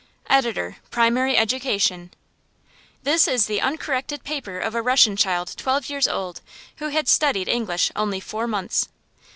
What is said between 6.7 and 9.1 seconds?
who had studied English only four months.